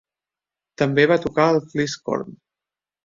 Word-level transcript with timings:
També 0.81 1.05
va 1.13 1.19
tocar 1.27 1.47
el 1.57 1.61
fliscorn. 1.75 2.35